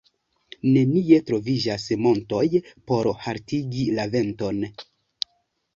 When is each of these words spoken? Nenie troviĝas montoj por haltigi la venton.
Nenie 0.77 1.19
troviĝas 1.27 1.85
montoj 2.07 2.41
por 2.89 3.11
haltigi 3.27 3.87
la 4.01 4.09
venton. 4.19 4.69